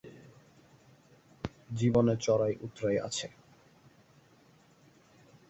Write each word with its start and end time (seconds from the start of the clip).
জীবনে 1.69 2.13
চড়াই 2.17 2.53
উতরাই 2.61 2.97
আছে। 2.99 3.27